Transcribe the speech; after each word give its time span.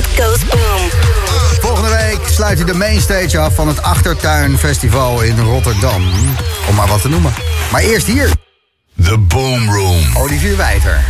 beat 0.00 0.26
goes 0.26 0.44
boom. 0.44 0.90
Volgende 1.60 1.88
week 1.88 2.28
sluit 2.28 2.58
hij 2.58 2.66
de 2.66 2.74
mainstage 2.74 3.38
af 3.38 3.54
van 3.54 3.68
het 3.68 3.82
Achtertuin 3.82 4.58
Festival 4.58 5.22
in 5.22 5.38
Rotterdam. 5.38 6.02
Om 6.68 6.74
maar 6.74 6.88
wat 6.88 7.00
te 7.00 7.08
noemen. 7.08 7.32
Maar 7.72 7.80
eerst 7.80 8.06
hier. 8.06 8.30
The 9.02 9.18
Boom 9.18 9.70
Room. 9.70 10.16
Olivier 10.16 10.56
Wijter. 10.56 11.04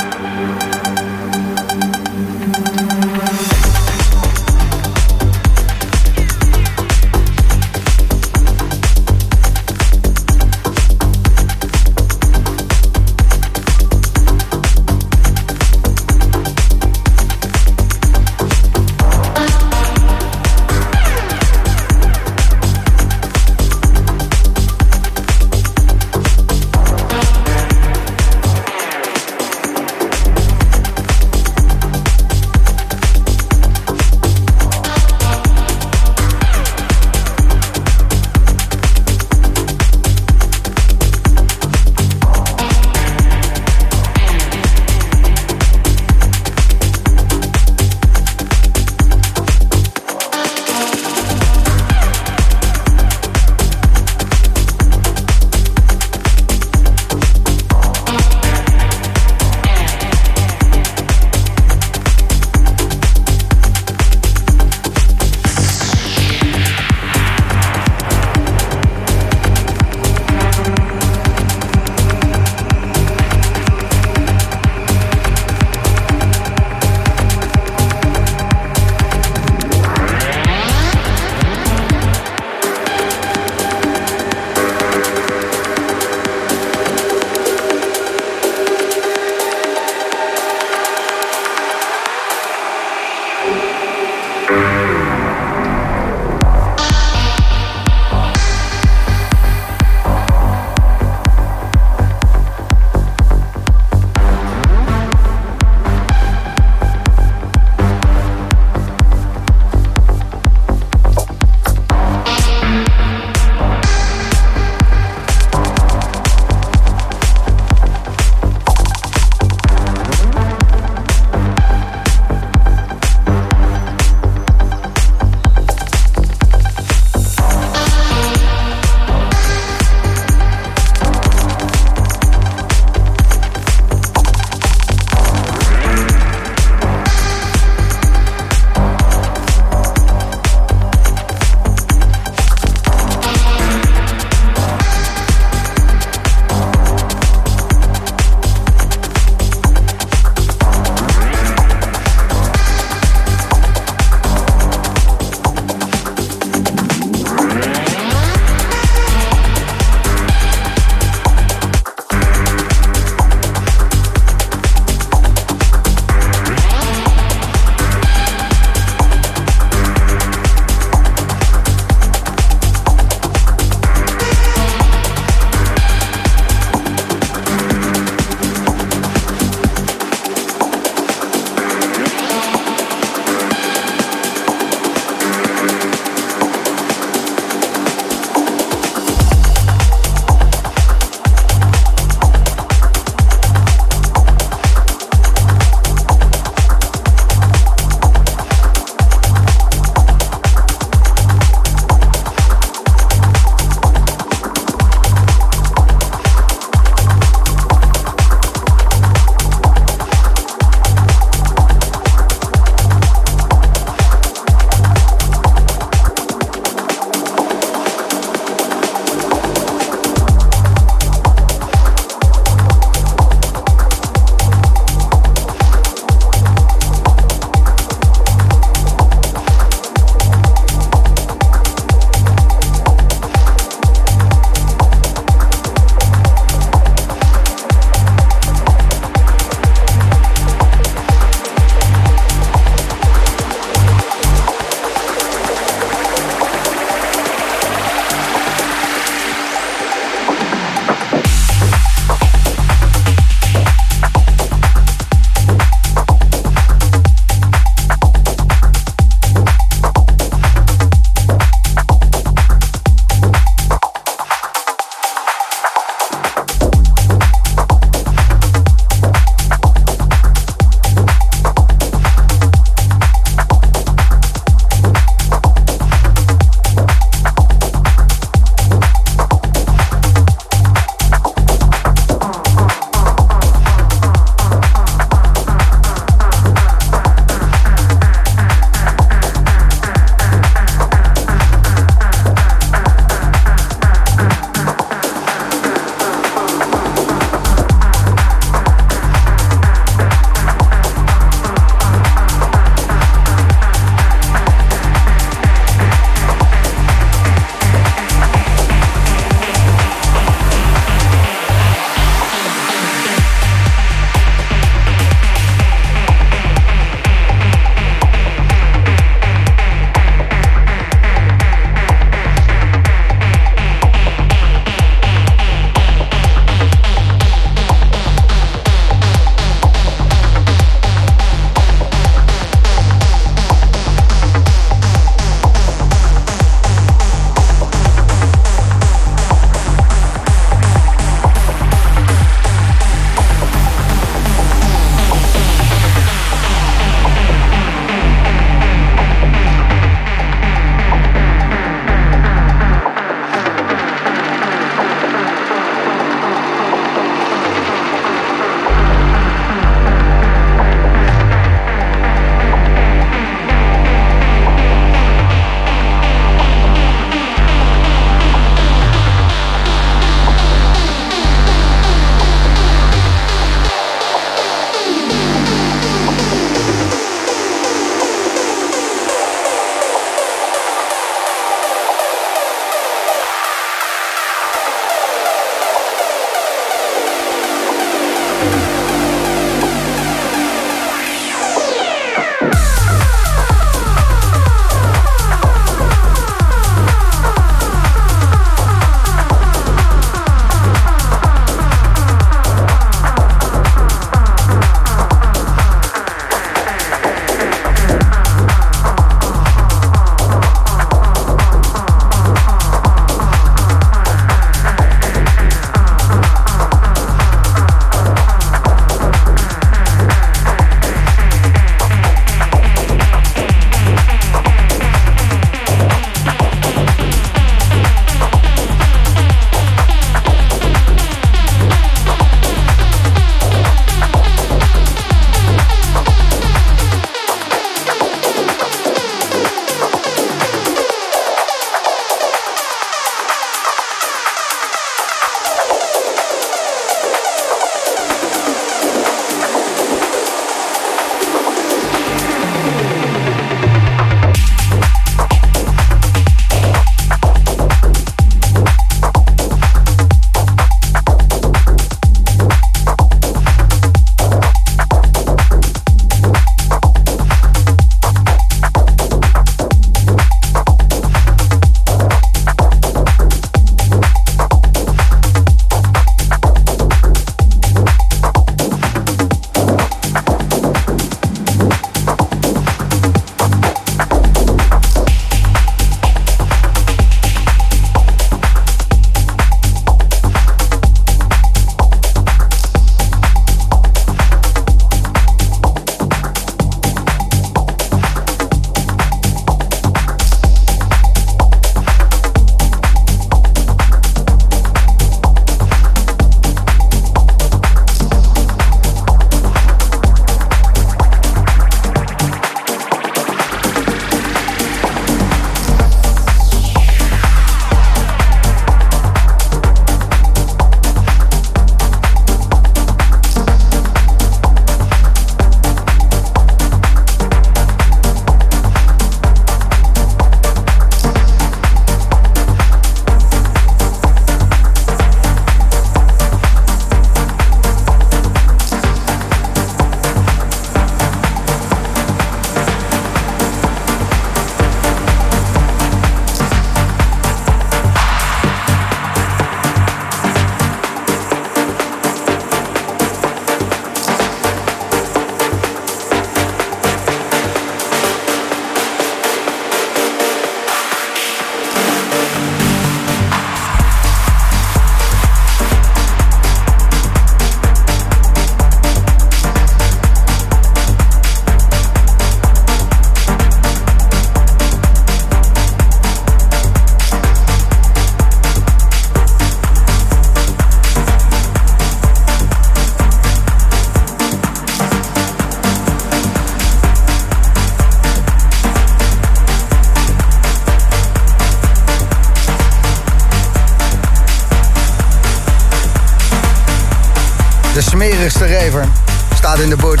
De 598.26 598.32
smerigste 598.32 598.64
rever 598.64 598.88
staat 599.34 599.58
in 599.58 599.68
de 599.68 599.76
boot. 599.76 600.00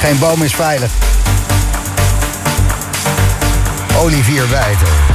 Geen 0.00 0.18
boom 0.18 0.42
is 0.42 0.54
veilig. 0.54 0.90
Olivier 3.96 4.50
Wijter. 4.50 5.07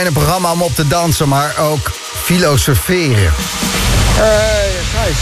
Alleen 0.00 0.14
een 0.16 0.22
programma 0.22 0.52
om 0.52 0.62
op 0.62 0.74
te 0.74 0.88
dansen, 0.88 1.28
maar 1.28 1.58
ook 1.58 1.90
filosoferen. 2.24 3.32
Hé, 4.14 4.24
hey, 4.24 4.70
Gijs. 4.94 5.16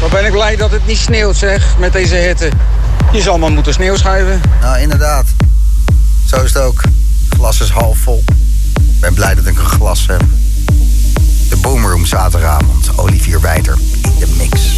Wat 0.00 0.10
ben 0.10 0.24
ik 0.24 0.30
blij 0.32 0.56
dat 0.56 0.70
het 0.70 0.86
niet 0.86 0.98
sneeuwt, 0.98 1.36
zeg, 1.36 1.78
met 1.78 1.92
deze 1.92 2.14
hitte. 2.14 2.50
Je 3.12 3.20
zal 3.20 3.38
maar 3.38 3.50
moeten 3.50 3.72
sneeuw 3.72 3.96
schuiven. 3.96 4.40
Nou, 4.60 4.78
inderdaad. 4.78 5.26
Zo 6.26 6.36
is 6.42 6.52
het 6.52 6.62
ook. 6.62 6.82
Het 6.82 7.38
glas 7.38 7.60
is 7.60 7.70
half 7.70 7.98
vol. 7.98 8.24
Ik 8.74 9.00
ben 9.00 9.14
blij 9.14 9.34
dat 9.34 9.46
ik 9.46 9.58
een 9.58 9.64
glas 9.64 10.06
heb. 10.06 10.22
De 11.48 11.56
Boomroom 11.56 12.06
zaterdagavond. 12.06 12.90
Olivier 12.96 13.40
Wijter 13.40 13.78
in 14.02 14.18
de 14.18 14.34
mix. 14.36 14.73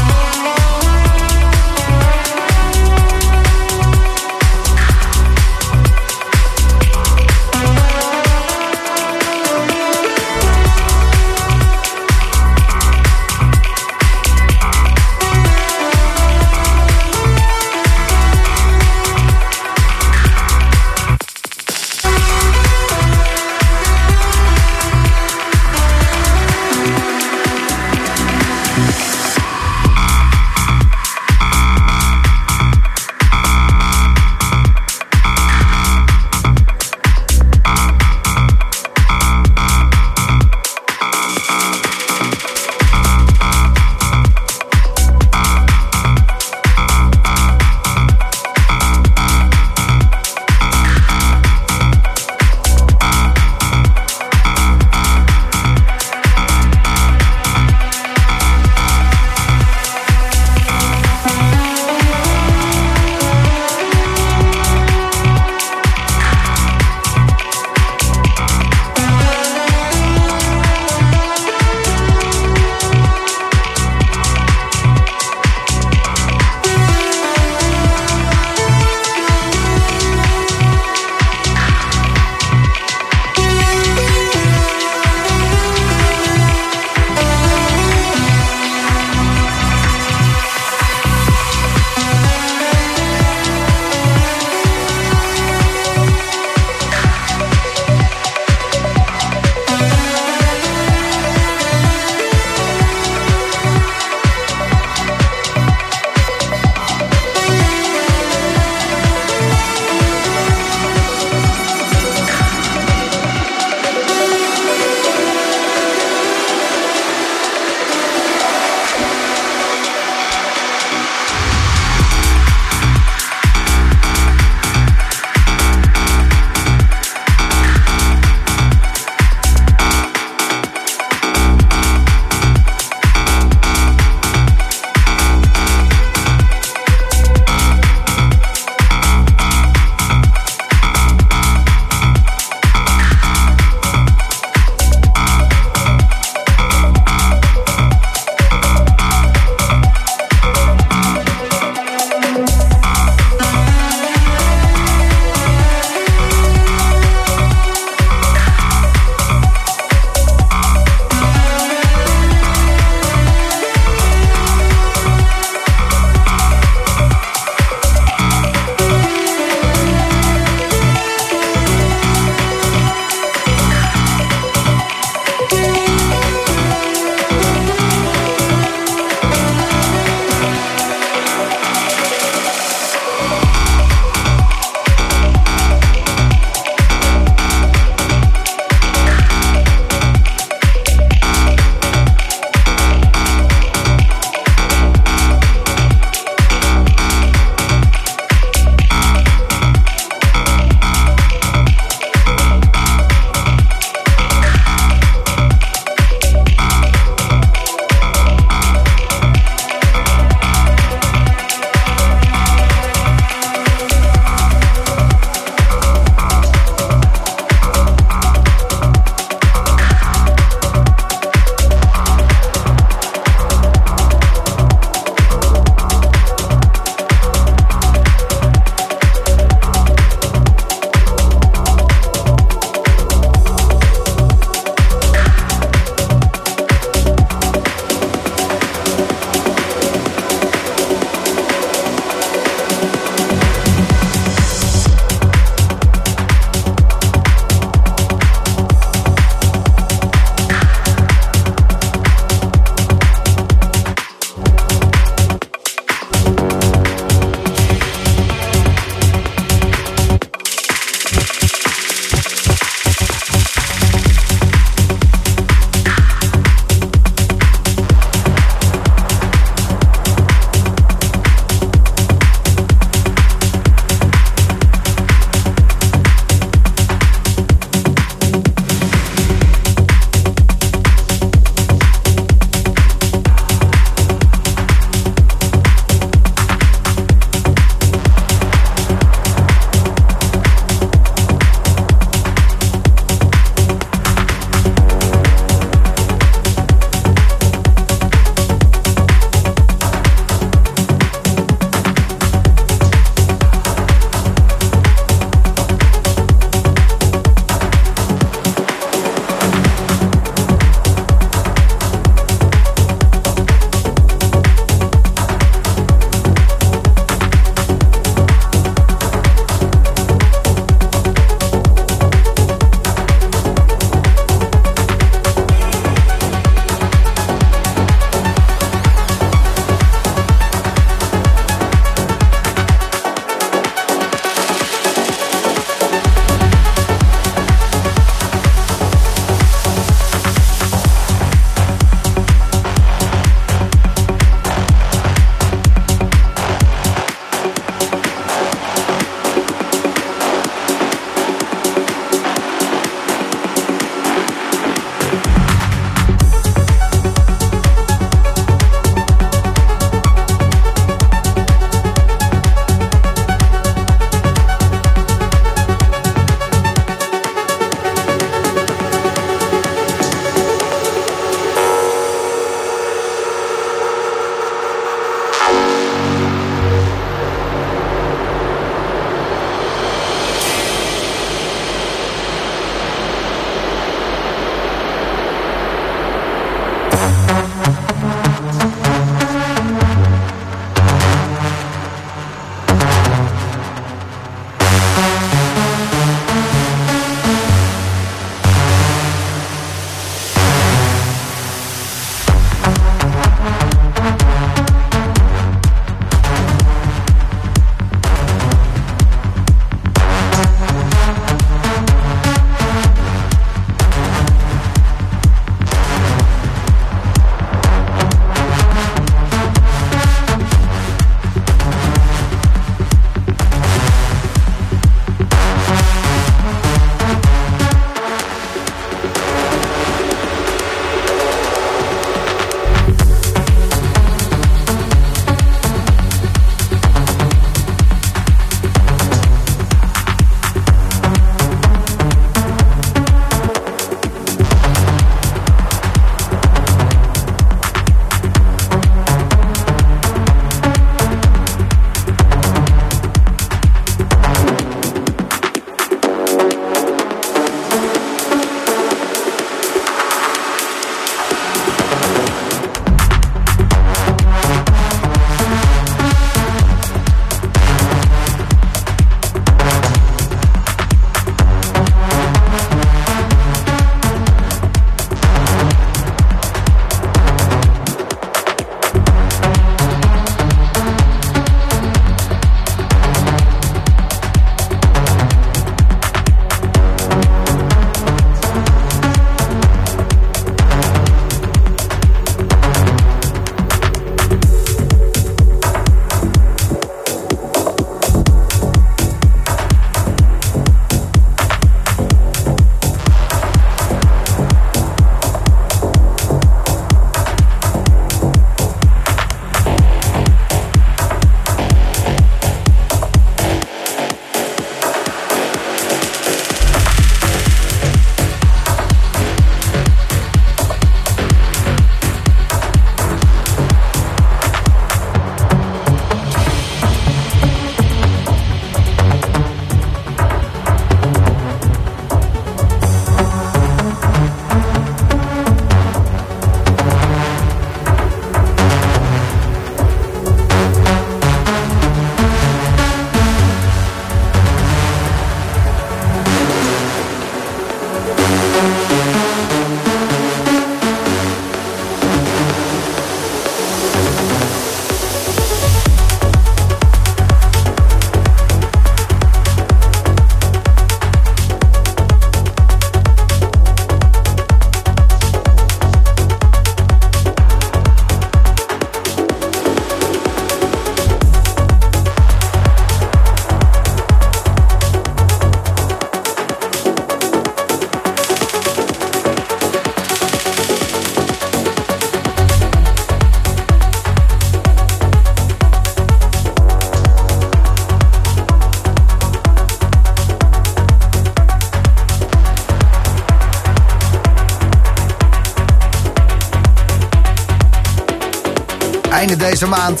Deze 599.50 599.66
maand 599.66 600.00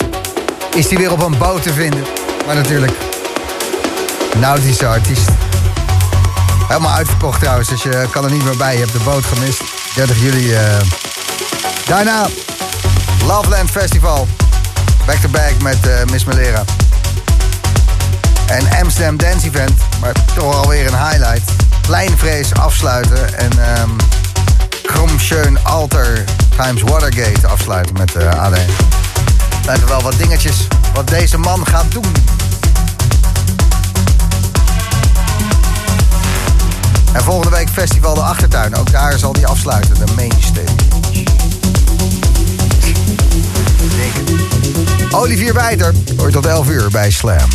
is 0.74 0.88
hij 0.88 0.98
weer 0.98 1.12
op 1.12 1.22
een 1.22 1.38
boot 1.38 1.62
te 1.62 1.72
vinden. 1.72 2.04
Maar 2.46 2.54
natuurlijk, 2.54 2.92
nautische 4.36 4.86
artiest. 4.86 5.28
Helemaal 6.68 6.92
uitverkocht 6.92 7.40
trouwens, 7.40 7.68
dus 7.68 7.82
je 7.82 8.08
kan 8.10 8.24
er 8.24 8.30
niet 8.30 8.44
meer 8.44 8.56
bij. 8.56 8.72
Je 8.72 8.80
hebt 8.80 8.92
de 8.92 8.98
boot 8.98 9.24
gemist. 9.24 9.62
30 9.94 10.20
juli. 10.20 10.52
Uh... 10.52 10.60
Daarna 11.86 12.26
Loveland 13.26 13.70
Festival. 13.70 14.28
Back-to-back 15.06 15.62
met 15.62 15.86
uh, 15.86 15.92
Miss 16.10 16.24
Malera. 16.24 16.64
En 18.46 18.80
Amsterdam 18.82 19.16
Dance 19.16 19.46
Event, 19.46 19.80
maar 20.00 20.12
toch 20.34 20.54
alweer 20.54 20.86
een 20.86 21.08
highlight. 21.08 21.50
Kleinvrees 21.80 22.54
afsluiten 22.54 23.38
en 23.38 23.50
um, 23.80 23.96
Kromschön 24.82 25.58
Alter 25.62 26.24
times 26.62 26.82
Watergate 26.82 27.46
afsluiten 27.46 27.96
met 27.96 28.14
uh, 28.16 28.42
AD. 28.42 28.58
Zijn 29.76 29.86
wel 29.86 30.02
wat 30.02 30.18
dingetjes 30.18 30.66
wat 30.94 31.08
deze 31.08 31.38
man 31.38 31.66
gaat 31.66 31.92
doen. 31.92 32.04
En 37.12 37.22
volgende 37.22 37.56
week 37.56 37.68
Festival 37.68 38.14
de 38.14 38.20
Achtertuin. 38.20 38.76
Ook 38.76 38.92
daar 38.92 39.18
zal 39.18 39.32
hij 39.32 39.46
afsluiten, 39.46 39.94
de 39.94 40.12
mainstage. 40.16 40.64
Olivier 45.10 45.54
Wijter, 45.54 45.94
hoort 46.16 46.32
tot 46.32 46.46
11 46.46 46.68
uur 46.68 46.90
bij 46.90 47.10
Slam. 47.10 47.48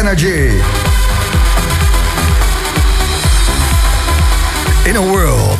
Energy. 0.00 0.50
In 4.84 4.96
a 4.96 5.00
world. 5.00 5.58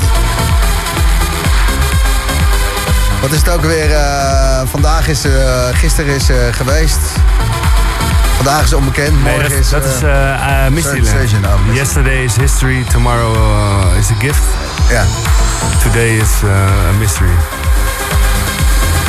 Wat 3.20 3.33
is 3.33 3.39
het 3.39 3.49
ook 3.49 3.64
weer? 3.64 3.93
eh, 3.93 4.61
vandaag 4.64 5.09
is, 5.09 5.24
eh, 5.24 5.68
gisteren 5.72 6.14
is 6.14 6.28
eh, 6.28 6.37
geweest. 6.51 6.99
Vandaag 8.37 8.64
is 8.64 8.72
onbekend. 8.72 9.22
Nee, 9.22 9.33
Morgen 9.33 9.51
dat, 9.51 9.59
is. 9.59 9.68
dat 9.68 9.85
is 9.85 10.03
uh, 10.03 10.68
Mysteryland. 10.68 11.45
Oh, 11.45 11.53
Mystery. 11.53 11.74
Yesterday 11.76 12.24
is 12.24 12.37
history, 12.37 12.85
tomorrow 12.89 13.37
uh, 13.37 13.99
is 13.99 14.11
a 14.11 14.14
gift. 14.18 14.43
ja. 14.89 15.05
Today 15.83 16.16
is 16.16 16.30
uh, 16.45 16.51
a 16.89 16.93
mystery. 16.99 17.30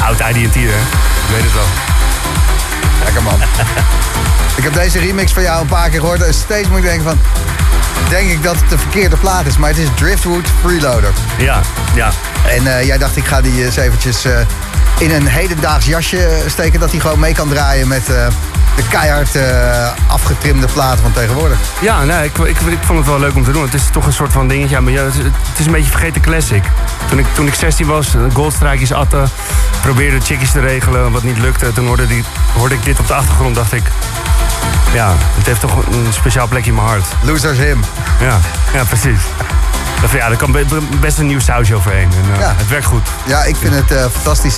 Oud 0.03 0.19
IDT, 0.19 0.53
hè? 0.53 0.61
Ik 0.61 1.29
weet 1.31 1.43
het 1.43 1.53
wel. 1.53 1.67
Lekker 3.03 3.23
man. 3.23 3.39
ik 4.55 4.63
heb 4.63 4.73
deze 4.73 4.99
remix 4.99 5.31
van 5.33 5.43
jou 5.43 5.61
een 5.61 5.67
paar 5.67 5.89
keer 5.89 5.99
gehoord. 5.99 6.21
En 6.21 6.33
steeds 6.33 6.67
moet 6.69 6.77
ik 6.77 6.83
denken 6.83 7.03
van... 7.03 7.19
Denk 8.09 8.29
ik 8.29 8.43
dat 8.43 8.55
het 8.55 8.69
de 8.69 8.77
verkeerde 8.77 9.15
plaat 9.17 9.45
is. 9.45 9.57
Maar 9.57 9.69
het 9.69 9.77
is 9.77 9.87
Driftwood 9.95 10.47
Freeloader. 10.61 11.11
Ja, 11.37 11.61
ja. 11.95 12.11
En 12.49 12.77
eh, 12.77 12.85
jij 12.85 12.97
dacht 12.97 13.17
ik 13.17 13.25
ga 13.25 13.41
die 13.41 13.65
eens 13.65 13.75
eventjes 13.75 14.25
eh, 14.25 14.39
in 14.97 15.11
een 15.11 15.27
hedendaags 15.27 15.85
jasje 15.85 16.43
steken. 16.47 16.79
Dat 16.79 16.91
hij 16.91 16.99
gewoon 16.99 17.19
mee 17.19 17.33
kan 17.33 17.49
draaien 17.49 17.87
met 17.87 18.09
eh, 18.09 18.27
de 18.75 18.83
keihard 18.89 19.29
afgetrimde 20.07 20.67
platen 20.67 21.01
van 21.01 21.11
tegenwoordig. 21.11 21.57
Ja, 21.81 22.03
nee, 22.03 22.23
ik, 22.25 22.37
ik, 22.37 22.59
ik 22.59 22.77
vond 22.85 22.99
het 22.99 23.07
wel 23.07 23.19
leuk 23.19 23.35
om 23.35 23.43
te 23.43 23.51
doen. 23.51 23.63
Het 23.63 23.73
is 23.73 23.83
toch 23.91 24.05
een 24.05 24.13
soort 24.13 24.31
van 24.31 24.47
dingetje. 24.47 24.75
Ja, 24.75 24.81
maar 24.81 24.93
ja, 24.93 25.03
het, 25.03 25.13
is- 25.13 25.23
het 25.23 25.59
is 25.59 25.65
een 25.65 25.71
beetje 25.71 25.91
vergeten 25.91 26.21
classic. 26.21 26.63
Toen 27.09 27.19
ik, 27.19 27.25
toen 27.33 27.47
ik 27.47 27.53
16 27.53 27.85
was, 27.87 28.07
goldstrijkjes 28.33 28.93
atten, 28.93 29.29
probeerde 29.81 30.21
chickies 30.21 30.51
te 30.51 30.59
regelen, 30.59 31.11
wat 31.11 31.23
niet 31.23 31.37
lukte. 31.37 31.73
Toen 31.73 31.85
hoorde, 31.87 32.07
die, 32.07 32.23
hoorde 32.57 32.75
ik 32.75 32.83
dit 32.83 32.99
op 32.99 33.07
de 33.07 33.13
achtergrond, 33.13 33.55
dacht 33.55 33.73
ik... 33.73 33.83
Ja, 34.93 35.13
het 35.19 35.45
heeft 35.45 35.59
toch 35.59 35.85
een 35.85 36.13
speciaal 36.13 36.47
plekje 36.47 36.69
in 36.69 36.75
mijn 36.75 36.87
hart. 36.87 37.05
Losers 37.21 37.57
Him. 37.57 37.79
Ja, 38.19 38.39
ja 38.73 38.83
precies. 38.83 39.19
Dat, 40.03 40.11
ja, 40.11 40.29
er 40.29 40.35
kan 40.37 40.51
be- 40.51 40.65
best 40.99 41.17
een 41.17 41.27
nieuw 41.27 41.39
sausje 41.39 41.75
overheen. 41.75 42.09
En, 42.11 42.33
eh, 42.33 42.39
Ja. 42.39 42.53
Het 42.57 42.67
werkt 42.67 42.85
goed. 42.85 43.07
Ja, 43.25 43.43
ik 43.43 43.55
vind 43.55 43.73
het 43.73 43.91
eh, 43.91 44.05
fantastisch. 44.11 44.55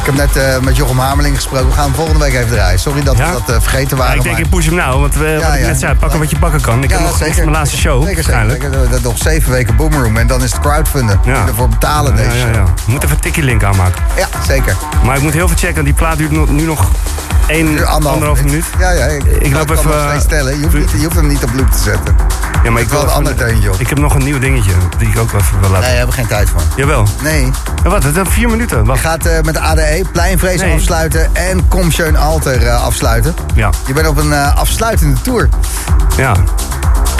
Ik 0.00 0.04
heb 0.04 0.14
net 0.14 0.36
eh, 0.36 0.58
met 0.58 0.76
Jochem 0.76 0.98
Hamerling 0.98 1.34
gesproken. 1.34 1.68
We 1.68 1.74
gaan 1.74 1.84
hem 1.84 1.94
volgende 1.94 2.18
week 2.24 2.34
even 2.34 2.48
draaien. 2.48 2.78
Sorry 2.78 3.02
dat 3.02 3.16
Ja? 3.18 3.26
we 3.34 3.40
dat 3.46 3.62
vergeten 3.62 3.96
Ja, 3.96 4.02
waren. 4.02 4.16
ik 4.16 4.22
denk, 4.22 4.34
maar- 4.36 4.44
ik 4.44 4.50
push 4.50 4.66
hem 4.66 4.74
nou, 4.74 5.00
want 5.00 5.14
we, 5.14 5.38
wat 5.44 5.54
ik 5.54 5.60
ja. 5.60 5.66
net 5.66 5.78
zei, 5.78 5.94
pakken 5.94 6.18
wat 6.18 6.30
je 6.30 6.38
pakken 6.38 6.60
kan. 6.60 6.82
Ik 6.82 6.90
heb 6.90 7.00
nog, 7.00 7.18
mijn 7.18 7.50
laatste 7.50 7.76
show, 7.76 7.98
Zeker, 8.02 8.14
waarschijnlijk. 8.14 8.62
zeker. 8.62 8.90
Dat- 8.90 9.02
Nog 9.02 9.18
zeven 9.18 9.50
weken 9.52 9.76
Boomroom 9.76 10.16
en 10.16 10.26
dan 10.26 10.42
is 10.42 10.52
het 10.52 10.60
crowdfunden. 10.60 11.20
Ja. 11.24 11.46
Ervoor 11.46 11.68
betalen 11.68 12.16
Ja, 12.16 12.22
deze 12.22 12.36
ja, 12.36 12.46
ja. 12.52 12.64
Moet 12.86 13.02
even 13.04 13.16
een 13.16 13.22
tikkie 13.22 13.42
link 13.42 13.62
aanmaken. 13.64 14.02
Ja, 14.16 14.26
zeker. 14.46 14.76
Maar 15.04 15.16
ik 15.16 15.22
moet 15.22 15.32
heel 15.32 15.48
veel 15.48 15.56
checken. 15.56 15.84
Die 15.84 15.92
plaat 15.94 16.16
duurt 16.18 16.50
nu 16.50 16.62
nog 16.64 16.88
één, 17.46 17.86
Anderhalf 17.86 18.42
minuut. 18.42 18.64
Ja, 18.78 18.90
ja. 18.90 19.04
Ik, 19.04 19.52
loop 19.52 19.70
even. 19.70 19.90
Je 20.58 20.62
hoeft, 20.62 20.74
niet, 20.74 20.90
je 20.90 21.02
hoeft 21.04 21.14
hem 21.16 21.26
niet 21.26 21.42
op 21.44 21.50
loop 21.54 21.70
te 21.70 21.78
zetten. 21.78 22.16
Ja, 22.62 22.70
maar 22.70 22.82
ik 22.82 22.88
wel 22.88 23.00
wil 23.00 23.08
een 23.08 23.14
ander 23.14 23.36
deuntje 23.36 23.72
op. 23.72 23.80
Ik 23.80 23.88
heb 23.88 23.98
nog 23.98 24.14
een 24.14 24.24
nieuw 24.24 24.38
dingetje 24.38 24.72
die 24.98 25.08
ik 25.08 25.18
ook 25.18 25.30
wel 25.30 25.40
even 25.40 25.60
wil 25.60 25.70
laten. 25.70 25.80
Nee, 25.80 25.88
daar 25.88 25.98
hebben 25.98 26.14
we 26.14 26.20
geen 26.20 26.26
tijd 26.26 26.48
voor. 26.48 26.60
Jawel. 26.76 27.06
Nee. 27.22 27.50
Ja, 27.82 27.90
wat? 27.90 28.02
Het 28.02 28.16
is 28.16 28.22
vier 28.28 28.48
minuten. 28.48 28.78
Je 28.78 28.84
Wacht. 28.84 29.00
gaat 29.00 29.26
eh, 29.26 29.40
met 29.42 29.54
de 29.54 29.60
ADE 29.60 30.04
Pleinvrees 30.12 30.60
Nee. 30.60 30.74
afsluiten 30.74 31.34
en 31.34 31.68
Kom 31.68 31.90
Alter 32.18 32.66
eh, 32.66 32.82
afsluiten. 32.84 33.34
Ja, 33.54 33.70
Je 33.86 33.92
bent 33.92 34.06
op 34.06 34.16
een 34.16 34.32
eh, 34.32 34.56
afsluitende 34.56 35.20
tour. 35.20 35.48
ja. 36.16 36.34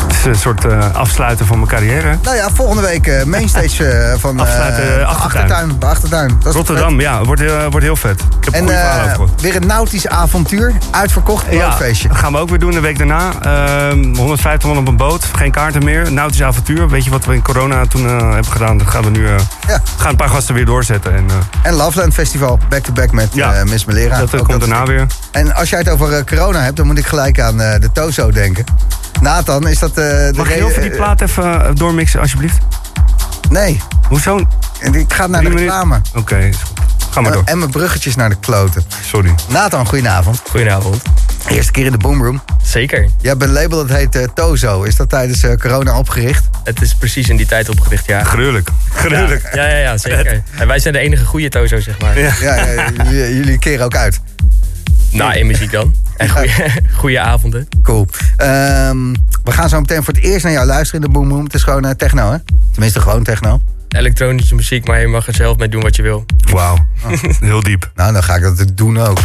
Het 0.08 0.16
is 0.16 0.24
een 0.24 0.34
soort 0.36 0.64
eh, 0.64 0.94
afsluiten 0.94 1.46
van 1.46 1.56
mijn 1.56 1.70
carrière. 1.70 2.16
Nou 2.22 2.36
ja, 2.36 2.48
volgende 2.54 2.82
week 2.82 3.06
eh, 3.06 3.24
mainstage 3.24 3.84
eh, 3.88 4.18
van 4.18 4.40
Afsluiten, 4.40 4.84
de 4.98 5.04
Achtertuin. 5.04 5.06
achtertuin. 5.06 5.78
De 5.78 5.86
achtertuin. 5.86 6.28
Dat 6.38 6.46
is 6.46 6.54
Rotterdam, 6.54 7.00
ja, 7.00 7.22
wordt, 7.24 7.40
heel- 7.40 7.70
wordt 7.70 7.86
heel 7.86 7.96
vet. 7.96 8.20
Ik 8.20 8.44
heb 8.44 8.54
En 8.54 8.66
weer 9.40 9.56
een 9.56 9.66
nautisch 9.66 10.08
avontuur. 10.08 10.72
Uitverkocht 10.90 11.44
Ja, 11.50 11.58
broodfeestje. 11.58 12.08
dat 12.08 12.16
gaan 12.16 12.32
we 12.32 12.38
ook 12.38 12.48
weer 12.48 12.58
doen 12.58 12.70
de 12.70 12.80
week 12.80 12.98
daarna. 12.98 13.30
Ehm 13.42 14.14
150 14.16 14.68
man 14.68 14.78
op 14.78 14.88
een 14.88 14.96
boot, 14.96 15.24
geen 15.36 15.50
kaarten 15.50 15.84
meer. 15.84 16.12
Nautisch 16.12 16.42
avontuur. 16.42 16.88
Weet 16.88 17.04
je 17.04 17.10
wat 17.10 17.24
we 17.24 17.34
in 17.34 17.42
corona 17.42 17.86
toen 17.86 18.08
hebben 18.08 18.52
gedaan? 18.52 18.78
Dat 18.78 18.86
gaan 18.86 19.02
we 19.04 19.10
nu. 19.10 19.28
Ja. 19.28 19.36
gaan 19.96 20.10
een 20.10 20.16
paar 20.16 20.28
gasten 20.28 20.54
weer 20.54 20.64
doorzetten. 20.64 21.14
En, 21.14 21.26
En 21.62 21.74
Loveland 21.74 22.14
Festival. 22.14 22.58
Back-to-back 22.68 23.12
met 23.12 23.28
Ja. 23.32 23.64
Miss 23.64 23.84
Melera. 23.84 24.18
dat 24.18 24.42
komt 24.42 24.60
daarna 24.60 24.84
weer. 24.84 25.06
En 25.30 25.54
als 25.54 25.70
jij 25.70 25.78
het 25.78 25.88
over 25.88 26.24
corona 26.24 26.60
hebt, 26.60 26.76
dan 26.76 26.86
moet 26.86 26.98
ik 26.98 27.06
gelijk 27.06 27.40
aan 27.40 27.56
de 27.56 27.88
Tozo 27.92 28.30
denken. 28.30 28.64
Nathan, 29.20 29.68
is 29.68 29.78
dat 29.78 29.90
eh, 29.90 29.94
de 29.96 30.32
Mag 30.36 30.46
je 30.46 30.52
reden- 30.52 30.66
over 30.68 30.80
die 30.82 30.90
plaat 30.90 31.20
even 31.20 31.64
eh, 31.64 31.70
doormixen, 31.74 32.20
alsjeblieft? 32.20 32.58
Nee, 33.50 33.80
Hoezo? 34.08 34.46
ik 34.92 35.12
ga 35.12 35.26
naar 35.26 35.42
de 35.42 35.48
reclame. 35.50 36.00
Oké, 36.14 36.36
is 36.38 36.56
goed. 36.56 36.76
Ga 37.10 37.20
maar 37.20 37.32
door. 37.32 37.42
En 37.44 37.58
mijn 37.58 37.70
bruggetjes 37.70 38.16
naar 38.16 38.28
de 38.28 38.36
kloten. 38.40 38.82
Sorry. 39.04 39.34
Nathan, 39.48 39.86
goedenavond. 39.86 40.42
Goedenavond. 40.50 41.02
Eerste 41.48 41.72
keer 41.72 41.84
in 41.86 41.92
de 41.92 41.98
Boomroom. 41.98 42.42
Zeker. 42.62 43.08
Je 43.20 43.28
hebt 43.28 43.42
een 43.42 43.52
label 43.52 43.86
dat 43.86 43.96
heet 43.96 44.14
eh, 44.16 44.24
Tozo. 44.34 44.82
Is 44.82 44.96
dat 44.96 45.08
tijdens 45.08 45.42
eh, 45.42 45.54
corona 45.56 45.98
opgericht? 45.98 46.44
Het 46.64 46.80
is 46.82 46.94
precies 46.94 47.28
in 47.28 47.36
die 47.36 47.46
tijd 47.46 47.68
opgericht, 47.68 48.06
ja. 48.06 48.24
Gruwelijk. 48.24 48.68
Gruwelijk. 48.94 49.54
Ja, 49.54 49.66
ja, 49.68 49.76
ja, 49.76 49.96
zeker. 49.96 50.42
En 50.58 50.66
wij 50.66 50.78
zijn 50.78 50.94
de 50.94 51.00
enige 51.00 51.24
goede 51.24 51.48
Tozo, 51.48 51.80
zeg 51.80 51.98
maar. 52.00 52.18
Ja. 52.18 52.32
Ja, 52.40 52.54
ja, 52.54 52.90
jullie, 52.96 53.34
jullie 53.36 53.58
keren 53.58 53.84
ook 53.84 53.96
uit. 53.96 54.20
Nou, 55.10 55.34
in 55.34 55.46
muziek 55.46 55.70
dan. 55.70 55.94
En 56.16 56.30
goede, 56.30 56.70
goede 57.00 57.20
avonden. 57.20 57.68
Cool. 57.82 58.06
Ehm, 58.36 59.12
we 59.44 59.52
gaan 59.52 59.68
zo 59.68 59.80
meteen 59.80 60.04
voor 60.04 60.14
het 60.14 60.22
eerst 60.22 60.44
naar 60.44 60.52
jou 60.52 60.66
luisteren 60.66 61.00
in 61.00 61.06
de 61.06 61.18
Boomroom. 61.18 61.44
Het 61.44 61.54
is 61.54 61.62
gewoon 61.62 61.84
eh, 61.84 61.90
techno, 61.90 62.30
hè? 62.30 62.38
Tenminste, 62.72 63.00
gewoon 63.00 63.22
techno. 63.22 63.60
Elektronische 63.88 64.54
muziek, 64.54 64.86
maar 64.86 65.00
je 65.00 65.06
mag 65.06 65.26
er 65.26 65.34
zelf 65.34 65.56
mee 65.56 65.68
doen 65.68 65.82
wat 65.82 65.96
je 65.96 66.02
wil. 66.02 66.24
Wauw. 66.50 66.86
Heel 67.40 67.62
diep. 67.62 67.90
Nou, 67.94 68.12
dan 68.12 68.22
ga 68.22 68.34
ik 68.34 68.42
dat 68.42 68.70
doen 68.74 68.98
ook. 68.98 69.18